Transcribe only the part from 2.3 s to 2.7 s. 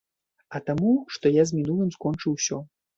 усё.